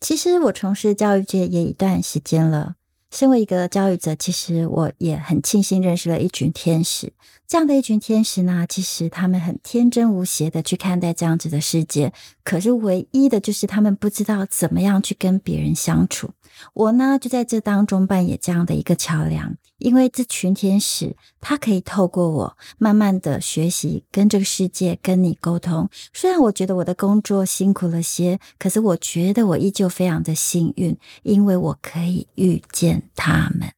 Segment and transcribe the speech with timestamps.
[0.00, 2.76] 其实我从事教育界也一段时间了。
[3.10, 7.12] 身为一个教育者，其实我也很庆幸认识了一群天使。
[7.46, 12.12] 这样的一群天使呢，其实他们很天真无邪的去看待这样子的世界。
[12.44, 16.30] 可是唯一的就是他们不知道怎么样去跟别人相处。
[16.74, 25.88] 我呢，就在这当中扮演这样的一个桥梁，因为这群天使，他可以透过我，慢慢的学习跟这个世界跟你沟通。
[26.12, 33.72] 虽然我觉得我的工作辛苦了些，可是我觉得我依旧非常的幸运，因为我可以遇见他们。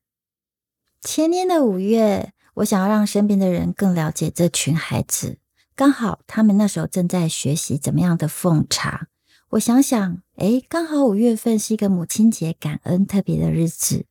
[1.03, 5.39] 前年的五月，我想要让身边的人更了解这群孩子，
[5.77, 9.07] 刚好他们那时候正在学习怎么样的奉茶。
[9.51, 14.07] 我想想，诶，刚好五月份是一个母亲节感恩特别的日子。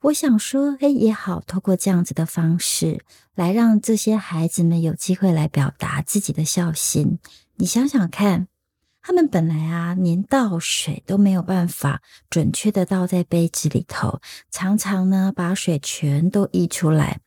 [0.00, 3.04] 我想说，诶，也好，透过这样子的方式
[3.36, 7.20] 来让这些孩子们有机会来表达自己的孝心。
[7.54, 8.48] 你想想看，
[9.00, 17.20] 他们本来啊，连倒水都没有办法准确的倒在杯子里头，常常呢把水全都溢出来。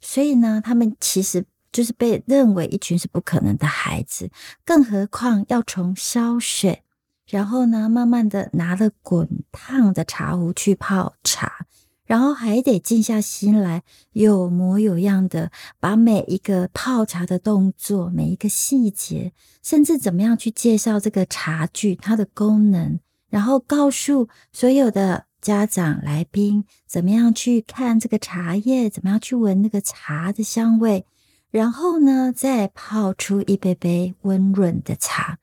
[0.00, 4.30] 所以呢，他们其实就是被认为一群是不可能的孩子，
[4.64, 6.84] 更何况要从烧水。
[7.28, 11.66] 然后呢，慢慢的拿了滚烫的茶壶去泡茶，
[12.06, 31.04] 然后还得静下心来，有模有样的把每一个泡茶的动作、每一个细节，甚至怎么样去介绍这个茶具它的功能，然后告诉所有的家长来宾怎么样去看这个茶叶，怎么样去闻那个茶的香味，
[31.50, 35.38] 然后呢，再泡出一杯杯温润的茶。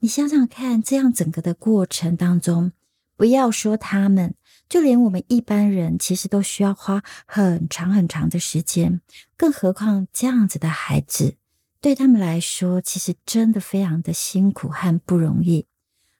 [0.00, 2.70] 你想想看，这样整个的过程当中，
[3.16, 4.34] 不要说他们，
[4.68, 9.00] 就连我们一般人，其实都需要花很长很长的时间。
[9.36, 11.34] 更何况这样子的孩子，
[11.80, 15.66] 对他们来说，其实真的非常的辛苦和不容易。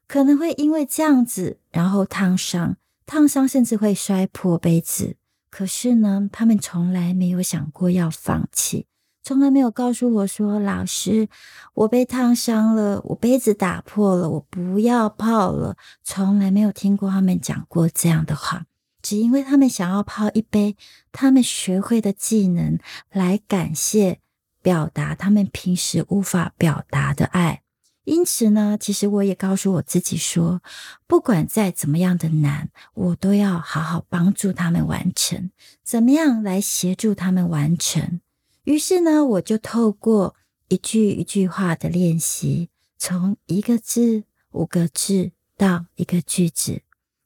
[0.08, 2.76] 可能会因为这样子，然后烫伤，
[3.06, 5.16] 烫伤甚至会摔破杯子。
[5.50, 8.86] 可是呢，他们从来没有想过要放弃。
[9.28, 11.28] 从来没有告诉我说：“老师，
[11.74, 18.64] 我被烫伤了，我杯子打破了，我不要泡了。”从来没有听过他们讲过这样的话，
[19.02, 20.78] 只因为他们想要泡一杯
[21.12, 22.78] 他们学会的技能，
[23.12, 24.20] 来感谢、
[24.62, 27.60] 表达他们平时无法表达的爱。
[28.04, 30.62] 因此呢，其实我也告诉我自己说，
[31.06, 35.50] 不管再怎么样的难，我都要好好帮助他们完成。
[35.84, 38.22] 怎么样来协助他们完成？
[38.68, 40.36] 于是呢，我就透过
[40.68, 42.68] 一句一句话的练习，
[42.98, 46.82] 从一个字、五个字到一个句子，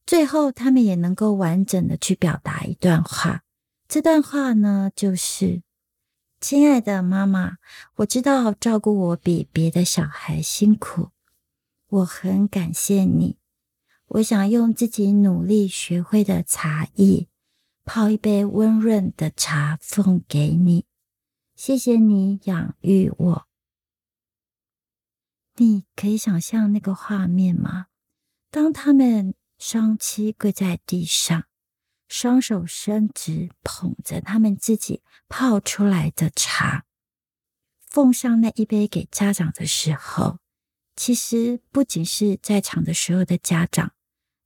[0.07, 3.43] 最后他们也能够完整的去表达一段话。
[3.89, 5.63] 这段话呢，就是
[6.41, 7.57] ：“亲爱的妈妈，
[7.97, 11.09] 我知道照顾我比别的小孩辛苦，
[11.89, 13.37] 我很感谢你。
[14.07, 17.27] 我想用自己努力学会的茶艺，
[17.85, 20.85] 泡一杯温润的茶奉给你。”
[21.65, 23.49] 谢谢你养育我。
[25.59, 27.87] 你可以想象那个画面吗？
[28.51, 31.45] 当他们双膝跪在地上，
[32.09, 36.85] 双手伸直，捧着他们自己泡出来的茶，
[37.87, 40.41] 奉上那一杯给家长的时候，
[40.97, 43.93] 其实不仅是在场的所有的家长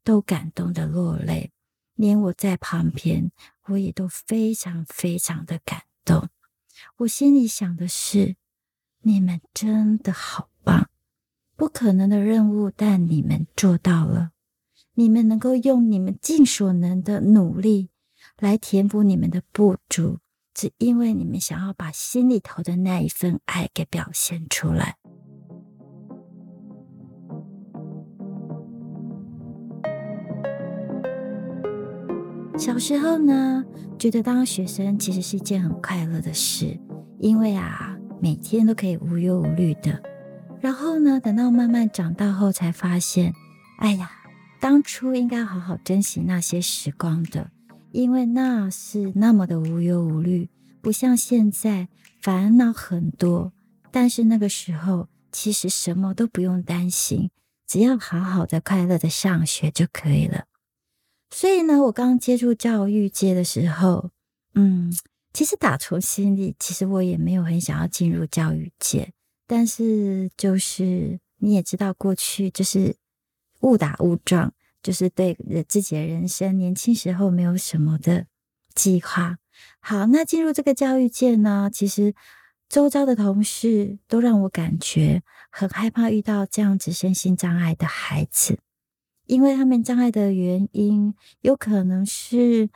[0.04, 1.50] 都感动的落泪，
[1.94, 3.32] 连我在旁边，
[3.68, 6.28] 我也都非常非常的感动。
[6.98, 8.36] 我心里想的是，
[9.02, 10.88] 你们真的好棒，
[11.56, 14.32] 不可能的任务，但你们做到了。
[14.94, 17.90] 你们能够用你们尽所能的努力
[18.38, 20.18] 来填补你们的不足，
[20.54, 24.96] 只因为你们想要把心里头的那一份爱给表现出来。
[32.66, 33.64] 小时候呢，
[33.96, 36.76] 觉得当学生其实是一件很快乐的事，
[37.20, 40.02] 因为啊，每天都可以无忧无虑的。
[40.60, 43.32] 然后呢，等到慢慢长大后，才发现，
[43.78, 44.10] 哎呀，
[44.58, 47.52] 当初应该好好珍惜那些时光的，
[47.92, 50.50] 因为那是那么的无忧无虑，
[50.82, 51.86] 不像现在
[52.20, 53.52] 烦恼很多。
[53.92, 57.30] 但是那个时候，其实什么都不用担心，
[57.64, 60.46] 只要好好的快乐的上学就可以了。
[61.36, 64.10] 所以呢，我刚接触教育界的时候，
[64.54, 64.90] 嗯，
[65.34, 69.12] 其实打从心里，其实我也没有很想要进入教育界。
[69.46, 72.96] 但是，就是你也知道，过去就是
[73.60, 75.36] 误打误撞，就是对
[75.68, 78.24] 自己的人生年轻时候没有什么的
[78.74, 79.36] 计划。
[79.78, 82.14] 好，那进入这个教育界呢，其实
[82.66, 88.58] 周遭的同事都让我感觉很害怕遇到这样子身心障碍的孩子。
[89.26, 92.68] 因为他们障碍的原因，有可能是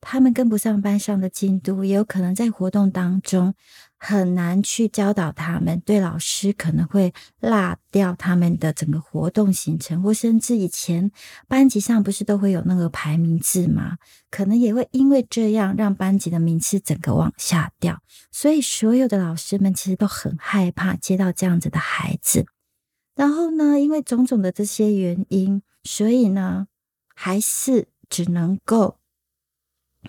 [0.00, 3.54] 他们跟不上班上的进度，也有可能在活动当中
[3.98, 5.78] 很难去教导他们。
[5.84, 11.10] 对老师可能会落掉他们的整个活动行程，或甚至以前
[11.46, 13.98] 班级上不是都会有那个排名制吗？
[14.30, 18.00] 可能也会因为这样让班级的名次整个往下掉。
[18.30, 22.46] 所以所有的老师们其实都很害怕接到这样子的孩子。
[23.20, 25.62] 然后呢，因为种种的这些原因。
[25.84, 26.68] 所以呢，
[27.14, 28.98] 还是只能够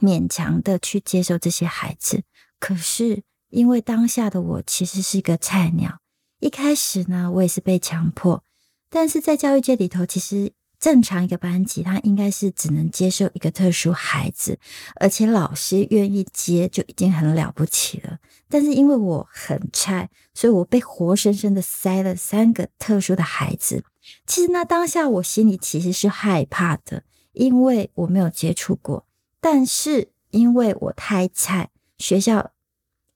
[0.01, 2.23] 勉强的去接受这些孩子。
[2.59, 5.99] 可是，因为当下的我其实是一个菜鸟，
[6.39, 8.43] 一开始呢，我也是被强迫。
[8.89, 14.57] 但是在教育界里头，其实正常一个班级，他应该是只能接受一个特殊孩子，
[14.95, 18.17] 而且老师愿意接就已经很了不起了。
[18.49, 23.85] 但是因为我很菜，所以我被活生生的塞了三个特殊的孩子。
[24.25, 29.05] 其实那当下我心里其实是害怕的，因为我没有接触过。
[29.39, 31.69] 但是因为我太菜，
[31.99, 32.51] 学校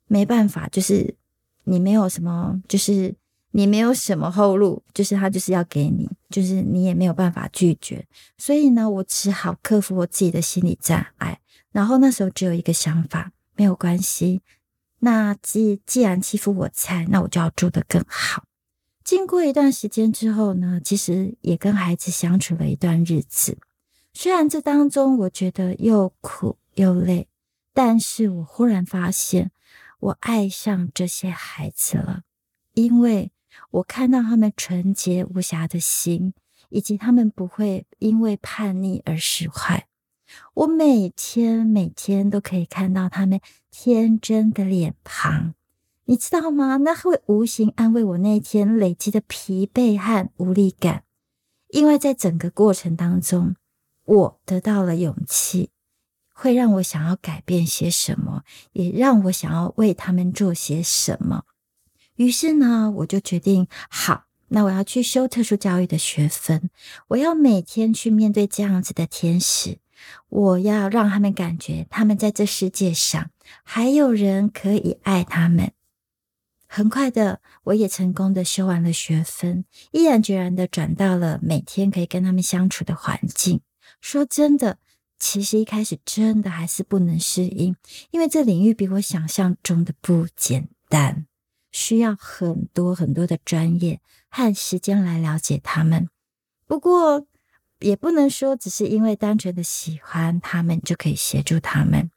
[0.08, 1.16] 没办法，就是
[1.64, 3.16] 你没有什么，就是
[3.52, 8.06] 你没有什么后路，就是他就是要给你，就是你也没有办法拒绝。
[8.38, 11.40] 所以呢，我只好克服我自己的心理障碍。
[11.72, 14.42] 然后那时候只有一个想法，没有关系。
[15.00, 18.44] 那既既然欺负我菜，那我就要做得更好。
[19.02, 23.58] 经过一段时间之后呢，其实也跟孩子相处了一段日子。
[24.14, 27.30] 虽然这当中我觉得又苦又累，
[27.74, 29.52] 但是我忽然发现，
[30.02, 32.24] 我爱上这些孩子了，
[32.74, 33.32] 因为
[33.72, 36.34] 我看到他们纯洁无瑕的心，
[36.70, 39.88] 以及他们不会因为叛逆而使坏。
[40.54, 45.54] 我每天每天都可以看到他们天真的脸庞。
[46.06, 46.78] 你知道吗？
[46.78, 51.04] 那会无形安慰我那一天累积的疲惫和无力感，
[51.70, 53.56] 因为在整个过程当中，
[54.04, 55.72] 我得到了勇气，
[56.32, 58.44] 会让我想要改变些什么，
[58.74, 61.44] 也让我想要为他们做些什么。
[62.16, 66.70] 于是呢，我就决定，好，那我要去修特殊教育的学分，
[67.10, 69.80] 我要每天去面对这样子的天使，
[70.30, 73.32] 我要让他们感觉，他们在这世界上
[73.64, 75.72] 还有人可以爱他们。
[76.68, 83.62] 很快的，我也成功的修完了学分，毅然决然的转到了每天可以跟他们相处的环境。
[84.02, 84.78] 说真的，
[85.18, 87.76] 其实一开始真的还是不能适应，
[88.12, 91.28] 因为这领域比我想象中的不简单，
[91.76, 94.00] 需要很多很多的专业
[94.30, 96.08] 和时间来了解他们。
[96.66, 97.28] 不过，
[97.80, 102.10] 也不能说只是因为单纯的喜欢他们就可以协助他们。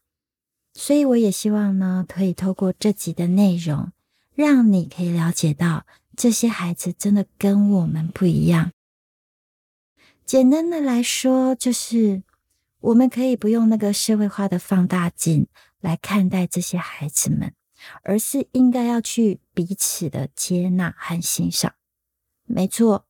[0.75, 3.91] 所以，我也希望呢，可以透过这集的内容。
[4.37, 5.85] 让你可以了解到，
[6.17, 8.71] 这些孩子真的跟我们不一样。
[10.25, 12.23] 简单的来说，就是
[12.79, 15.49] 我们可以不用那个社会化的放大镜
[15.81, 17.53] 来看待这些孩子们，
[18.03, 21.75] 而是应该要去彼此的接纳和欣赏。
[22.45, 23.07] 没错，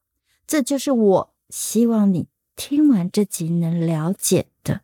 [0.46, 2.26] 这就是我希望你
[2.56, 4.82] 听完这集能了解的。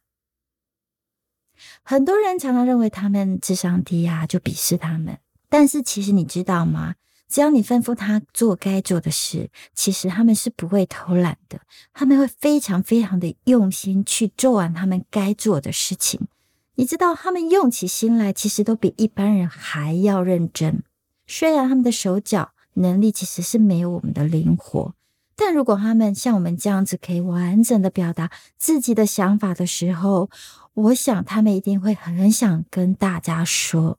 [1.83, 5.19] 很多人常常认为他们智商低啊，就鄙视他们。
[5.49, 6.95] 但是其实你知道吗？
[7.27, 11.61] 只要你吩咐他做该做的事，其实他们是不会偷懒的。
[11.93, 16.29] 他们会非常非常的用心去做完他们该做的事情。
[16.77, 20.83] 你知道，他们用起心来，其实都比一般人还要认真。
[21.27, 24.95] 虽然他们的手脚能力其实是没有我们的灵活，
[25.37, 30.29] 但如果他们像我们这样子可以完整的表达自己的想法的时候，
[30.75, 33.99] 我想他们一定会很想跟大家说。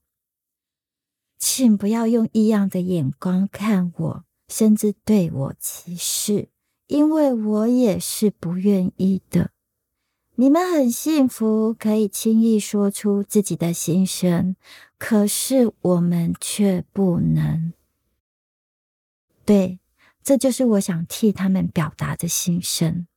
[1.39, 6.49] 请不要用异样的眼光看我，甚至对我歧视，
[6.87, 9.51] 因为我也是不愿意的。
[10.37, 14.57] 你们很幸福，可以轻易说出自己的心声，
[14.97, 17.71] 可是我们却不能。
[19.45, 19.79] 对，
[20.21, 23.07] 这就是我想替他们表达的心声。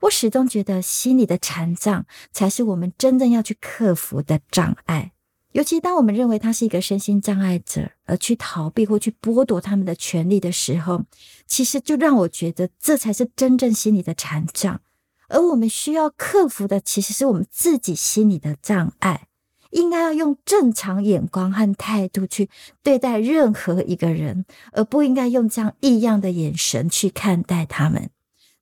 [0.00, 5.12] 我始终觉得，心理的残障才是我们真正要去克服的障碍。
[5.52, 11.04] 尤其当我们认为他是一个身心障碍者，而去逃避或去剥夺他们的权利的时候，
[11.46, 14.82] 其实就让我觉得这才是真正心理的残障。
[15.28, 19.28] 而我们需要克服的，其实是我们自己心理的障碍。
[19.70, 22.48] 应该要用正常眼光和态度去
[22.82, 28.10] 对待任何一个人，而不应该用这样异样的眼神去看待他们。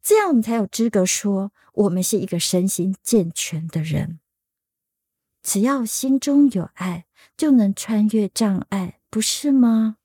[0.03, 4.19] 这样我们才有资格说我们是一个身心健全的人。
[5.43, 7.05] 只要心中有爱，
[7.37, 9.99] 就能穿越障碍，不是吗？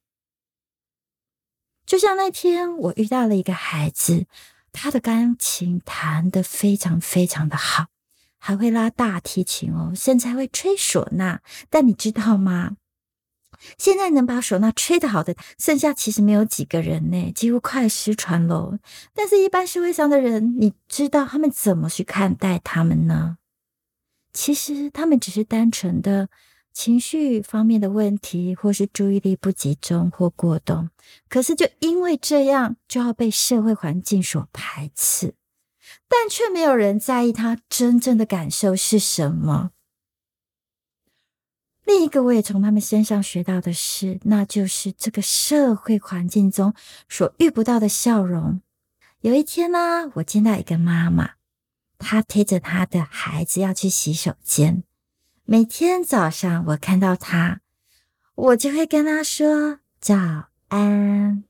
[1.86, 4.28] 就像那天我遇到了一个孩子，
[4.72, 7.88] 他的钢琴弹得非常非常的好，
[8.38, 11.40] 还会拉大提琴哦，甚至还会吹唢呐。
[11.70, 12.78] 但你知道吗？
[13.78, 18.80] 现在能把唢呐吹得好的，剩下其实没有几个人呢，几乎快失传喽。
[19.14, 23.38] 但是，一般社会上的人，你知道他们怎么去看待他们呢？
[24.32, 26.30] 其实，他们只是单纯的
[26.74, 30.90] 情绪方面的问题，或是注意力不集中或过动。
[31.28, 35.36] 可是，就因为这样，就要被社会环境所排斥，
[36.08, 39.72] 但却没有人在意他真正的感受是什么。
[41.86, 46.74] 另一个我也从他们身上学到的是，那就是这个社会环境中
[47.10, 48.62] 所遇不到的笑容。
[49.22, 51.32] 有一天呢，我见到一个妈妈，
[51.98, 54.84] 她推着她的孩子要去洗手间。
[55.52, 57.62] 每天早上我看到他，
[58.36, 60.16] 我就会跟他说早
[60.68, 61.44] 安，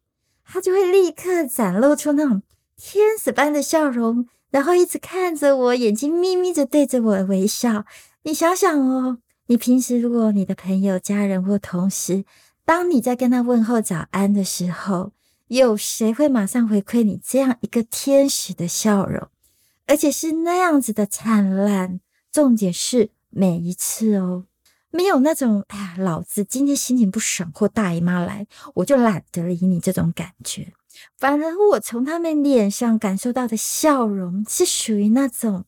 [0.46, 2.41] 他就会立刻展露出那种
[2.77, 7.84] 天使般的笑容，然后一直看着我，眼睛眯眯着对着我微笑。
[8.24, 9.18] 你想想哦。
[9.48, 12.24] 你平时如果你的朋友、家人或同事，
[12.63, 15.12] 当你在跟他问候早安的时候，
[15.50, 19.27] 有谁会马上回馈你这样一个天使的笑容，
[19.88, 22.00] 而且是那样子的灿烂？
[22.32, 24.45] 重点是每一次哦，
[24.91, 30.74] 没有那种哎呀，老子今天心情不爽或大姨妈来，我就懒得理你这种感觉。
[31.17, 35.65] 反而我从他们脸上感受到的笑容，是属于那种。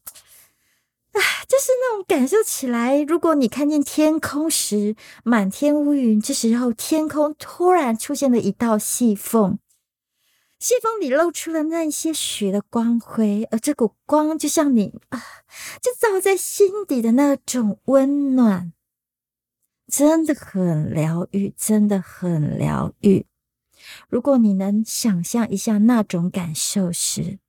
[1.13, 9.59] 啊，就是那种感受起来，如果你看见天空时满天乌云，这时候天空突然出现了一道细缝，
[10.61, 15.19] 信封里露出了那些雪的光辉，而这股光就像你啊，
[15.81, 18.71] 就照在心底的那种温暖，
[19.87, 23.25] 真的很疗愈，真的很疗愈。
[24.07, 27.39] 如果你能想象一下那种感受时，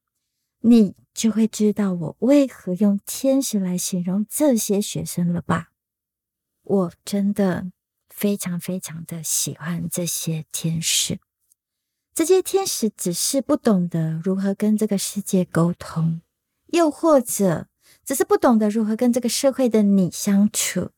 [0.62, 0.96] 你。
[1.14, 5.70] 就会知道我为何用天使来形容这些学生了吧？
[6.62, 7.70] 我真的
[8.08, 11.20] 非常非常的喜欢这些天使。
[12.14, 16.20] 这些天使只是不懂得如何跟这个世界沟通，
[16.66, 17.68] 又或者
[18.04, 20.90] 只是不懂得如何跟这个社会的你相处。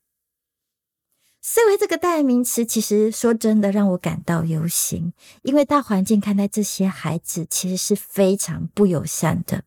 [1.40, 9.62] 社会这个代名词，其实说真的让我感到忧心，因为大环境看待这些孩子其实是非常不友善的。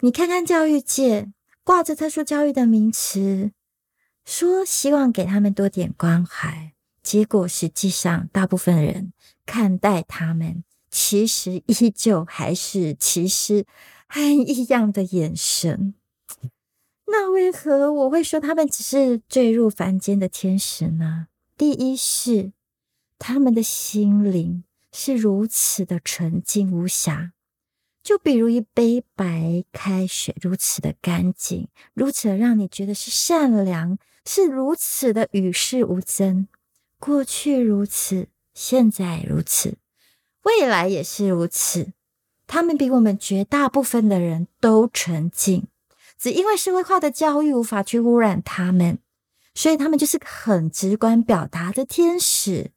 [0.00, 1.32] 你看看教育界
[1.64, 3.50] 挂着特殊教育的名词，
[4.24, 6.72] 说希望给他们多点关怀，
[7.06, 9.12] 结果实际上大部分人
[9.46, 13.64] 看待他们，其实依旧还是歧视
[14.08, 15.94] 和异样的眼神。
[17.06, 21.28] 那为何我会说他们只是坠入凡间的天使呢？
[21.56, 22.52] 第一是
[23.20, 27.34] 他们的心灵是如此的纯净无瑕。
[28.02, 36.48] 就比如一杯白开水，如此的干净，如此的让你觉得是善良，是如此的与世无争。
[36.98, 39.76] 过去如此，现在如此，
[40.42, 41.92] 未来也是如此。
[42.46, 45.68] 他们比我们绝大部分的人都纯净，
[46.18, 48.98] 只因为社会化的教育无法去污染他们，
[49.54, 52.72] 所以他们就是很直观表达的天使。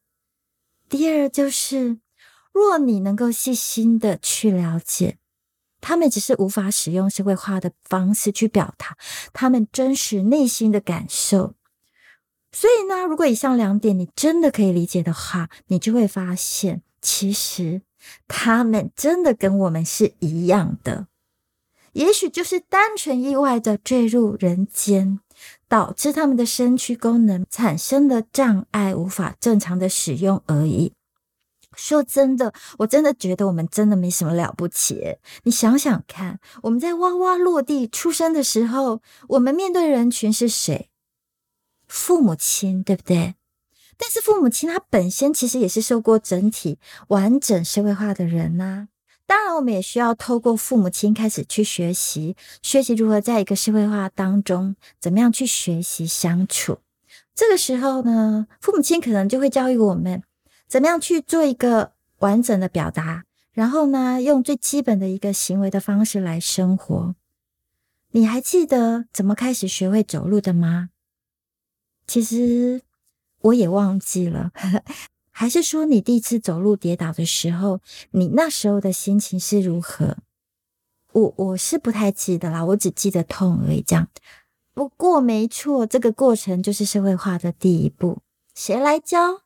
[0.88, 1.99] 第二就是。
[2.51, 5.19] 若你能够细心的去了解，
[5.79, 8.97] 他们只是无法使用社会化的方式去表达
[9.31, 11.53] 他们真实内心的感受。
[12.51, 17.82] 所以呢，如果以上两点你真的可以理解的话，你就会发现，其实
[18.27, 21.08] 他们真的跟我们是一样的，
[21.94, 25.20] 也许就是单纯意外的坠入人间，
[25.68, 30.94] 导致他们的身躯功能产生了障碍，无法正常的使用而已。
[31.75, 35.18] 说真的，我真的觉得我们真的没什么了不起。
[35.44, 40.88] 你想想看，我们在哇哇落地出生的时候，我们面对人群是谁？
[41.89, 43.36] 父母亲，对不对？
[43.98, 46.79] 但是父母亲他本身其实也是受过整体
[47.10, 48.88] 完整社会化的人呐。
[49.25, 56.79] 当然，我们也需要透过父母亲开始去学习，学习如何在一个社会化当中，怎么样去学习相处。
[57.36, 60.24] 这个时候呢，父母亲可能就会教育我们。
[60.67, 63.25] 怎么样去做一个完整的表达？
[63.51, 67.15] 然后呢，用最基本的一个行为的方式来生活。
[68.12, 70.89] 你还记得怎么开始学会走路的吗？
[72.10, 72.82] 其实
[73.42, 74.51] 我也忘记了。
[75.30, 77.80] 还是说你第一次走路跌倒的时候，
[78.12, 80.18] 你那时候的心情是如何？
[81.13, 83.82] 我我是不太记得啦，我只记得痛而已。
[83.82, 84.08] 这样。
[84.74, 88.24] 不过没错，这个过程就是社会化的第一步。
[88.56, 89.44] 谁来教？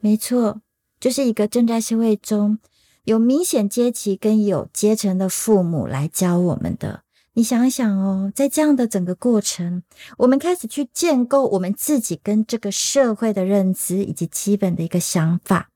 [0.00, 0.60] 没错，
[0.98, 2.58] 就是一个正在社会中
[3.04, 7.04] 有明显阶级跟有阶层的父母来教我们的。
[7.40, 9.82] 你想想哦，在这样的整个过程，
[10.18, 15.70] 我们开始去建构我们自己跟这个社会的认知以及基本的一个想法。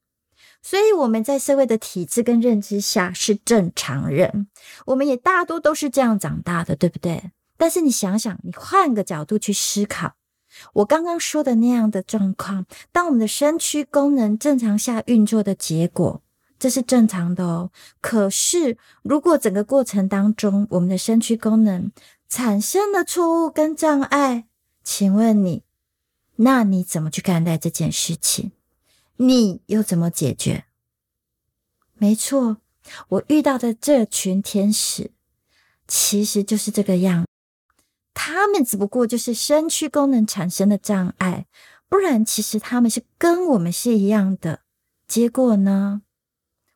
[0.60, 4.48] 所以我们在社会的体制跟认知下是正常人，
[4.84, 7.30] 我们也大多都是这样长大的，对不对？
[7.56, 10.16] 但是你想想，你换个角度去思考，
[10.74, 16.20] 我刚刚说的那样的状况，当我们的身躯功能正常下运作的结果，
[16.58, 17.70] 这是正常的哦。
[18.00, 21.90] 可是如果整个过程当中，我们的身躯功能
[22.28, 24.46] 产生了错误跟障碍，
[24.82, 25.62] 请问你，
[26.36, 28.52] 那你怎么去看待这件事情？
[29.16, 30.64] 你又怎么解决？
[31.94, 32.56] 没错，
[33.08, 35.12] 我遇到的这群天使，
[35.86, 37.24] 其实就是这个样。
[38.12, 41.46] 他们只不过就是身躯功能产生的障碍，
[41.88, 44.60] 不然其实他们是跟我们是一样的。
[45.06, 46.02] 结果呢，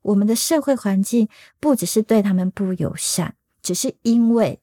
[0.08, 4.60] 我们的社会环境不只是对他们不友善，只是因为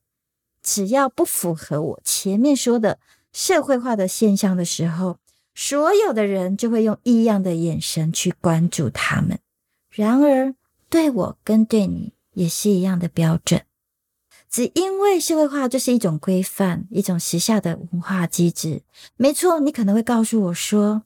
[0.62, 3.00] 只要不符合我前面说的
[3.34, 5.18] 社会化的现象的时候。
[5.58, 9.40] 所有的人就会用异样的眼神去关注他们，
[9.90, 10.54] 然而
[10.90, 13.62] 对我跟对你也是一样的标准。
[14.50, 18.82] 只因为社会化就是一种规范，一种时下的文化机制。
[19.16, 21.04] 没错，你可能会告诉我说，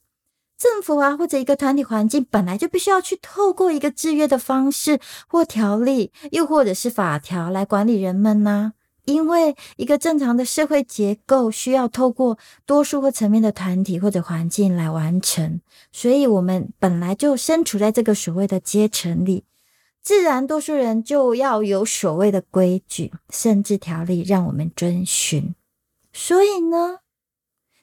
[0.59, 4.99] 政府啊或者一个团体环境本来就必须要去透过一个制约的方式
[5.29, 8.73] 或条例，又或者是法条来管理人们呢？
[9.05, 15.61] 因为一个正常的社会结构需要透过多数或层面的团体或者环境来完成，
[15.91, 19.45] 所以我们本来就身处在这个所谓的阶层里，
[20.03, 25.55] 自然多数人就要有所谓的规矩甚至条例让我们遵循。
[26.13, 26.99] 所以呢，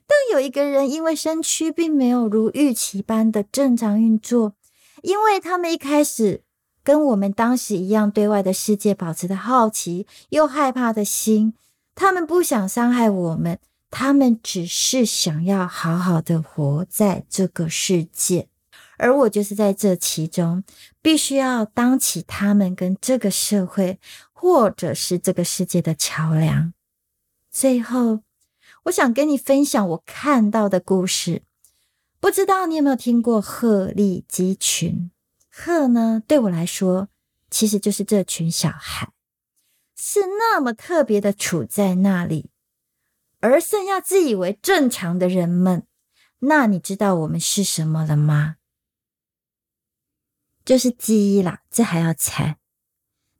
[0.06, 4.54] 当有一个人因为身躯并没有如预期般的正常运作，
[5.02, 6.42] 因为他们一开始。
[6.84, 11.52] 跟我们当时一样，对外的世界保持着好奇又害怕的心。
[11.96, 13.58] 他们不想伤害我们，
[13.90, 18.46] 他们只是想要好好的活在这个世界。
[18.98, 20.62] 而我就是在这其中，
[21.02, 23.98] 必须要当起他们跟这个社会
[24.32, 26.72] 或者是这个世界的桥梁。
[27.50, 28.20] 最后，
[28.86, 31.42] 我想跟你分享我看到的故事。
[32.20, 35.10] 不知道你有没有听过鹤立鸡群？
[35.50, 36.22] 鹤呢？
[36.26, 37.08] 对我来说，
[37.50, 39.12] 其实就是这群小孩，
[39.96, 42.50] 是那么特别的处在那里，
[43.40, 45.86] 而剩下自以为正常的人们，
[46.40, 48.56] 那你知道我们是什么了吗？
[50.64, 52.58] 就是鸡啦，这还要猜？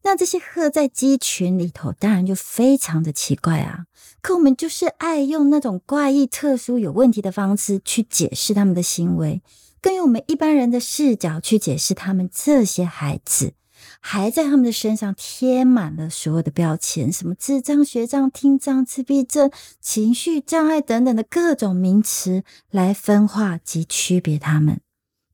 [0.06, 3.86] 那这些鹤在鸡群里头，当然就非常的奇怪啊。
[4.22, 9.42] 可我们就是爱用那种怪异、特殊、有问题的方式去解释他们的行为。
[9.80, 13.54] 更用我们一般人的视角去解释他们这些孩子，
[13.98, 24.80] 还在他们的身上贴满了所有的标签，什么智障、学障、听障、自闭症、情绪障碍等等的各种名词来分化及区别他们。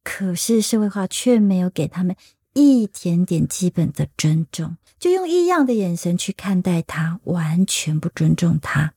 [0.02, 2.16] 可是社会化却没有给他们
[2.54, 8.94] 一点点基本的尊重，就用异样的眼神去看待他，完全不尊重他。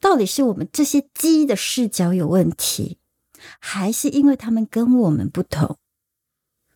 [0.00, 2.98] 到底是我们这些鸡的视角有问题？
[3.58, 5.76] 还是因为他们跟我们不同，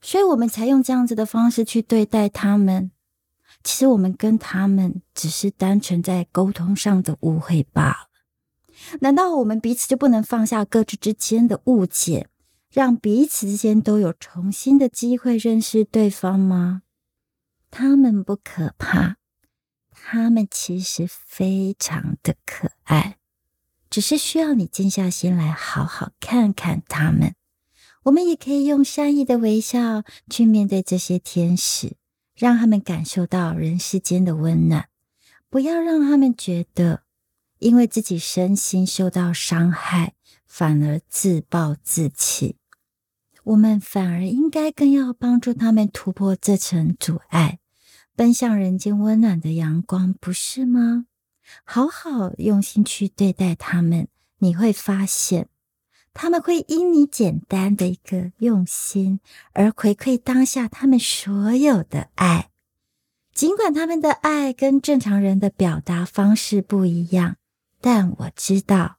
[0.03, 2.91] 所以我们才用这样子的方式去对待他们。
[3.65, 7.97] 其实我们跟他们只是单纯在沟通上的误会罢了。
[9.01, 12.29] 难道我们彼此就不能放下各自之间的误解，
[12.71, 16.83] 让彼此之间都有重新的机会认识对方吗？
[17.71, 19.17] 他们不可怕，
[19.91, 23.19] 他们其实非常的可爱。
[23.91, 27.35] 只是需要你静下心来，好好看看他们。
[28.05, 31.97] 我们也可以用善意的微笑去面对这些天使，
[32.35, 34.89] 让他们感受到人世间的温暖。
[35.51, 37.05] 不要让他们觉得，
[37.59, 40.15] 因为自己身心受到伤害，
[40.49, 42.57] 反而自暴自弃。
[43.45, 47.61] 我们反而应该更要帮助他们突破这层阻碍，
[48.17, 51.07] 奔向人间温暖的阳光，不是吗？
[51.65, 54.09] 好好用心去对待他们，
[54.39, 55.49] 你会发现
[56.13, 59.21] 他们会因你简单的一个用心
[59.53, 62.51] 而回馈当下他们所有的爱。
[63.33, 67.37] 尽管他们的爱跟正常人的表达方式不一样，
[67.81, 68.98] 但我知道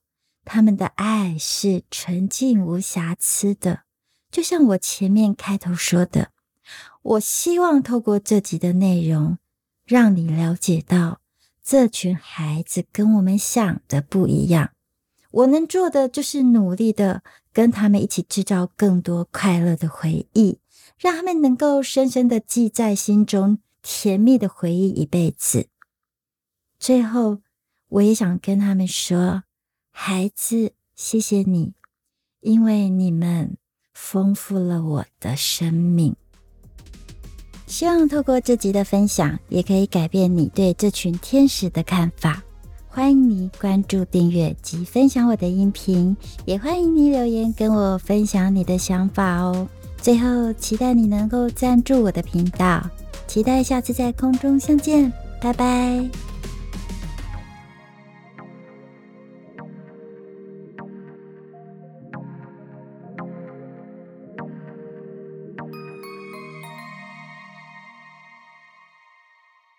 [0.51, 3.83] 他们的爱是纯净无瑕疵的。
[4.31, 6.31] 就像我前面开头说的，
[7.03, 9.38] 我希望透过这集的内容，
[9.85, 11.21] 让你了解到。
[11.63, 14.71] 这群孩子跟我们想的不一样，
[15.29, 17.21] 我能做的就是努力的
[17.53, 20.57] 跟他们一起制造更多快乐的回忆，
[20.97, 25.67] 让他们能够深深的记在心中，甜蜜的回忆一辈子。
[26.79, 27.41] 最后，
[27.89, 29.43] 我也想跟他们说，
[29.91, 31.73] 孩子，谢谢你，
[32.41, 33.58] 因为你们
[33.93, 36.15] 丰富了我的生命。
[37.67, 42.41] 希望透过这集的分享，也可以改变你对这群天使的看法。
[42.88, 49.67] 欢迎你关注、订阅及分享我的音频，也欢迎你留言跟我分享你的想法哦。
[50.02, 52.82] 最后，期待你能够赞助我的频道，
[53.28, 56.28] 期待下次在空中相见，拜拜。